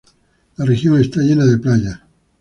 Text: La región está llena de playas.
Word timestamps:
La 0.57 0.65
región 0.65 0.99
está 0.99 1.19
llena 1.21 1.45
de 1.45 1.59
playas. 1.59 1.99